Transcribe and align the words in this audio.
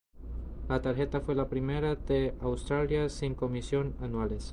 La 0.67 0.81
tarjeta 0.81 1.21
fue 1.21 1.35
la 1.35 1.47
primera 1.47 1.93
de 1.95 2.33
Australia 2.41 3.07
sin 3.07 3.35
comisiones 3.35 4.01
anuales. 4.01 4.49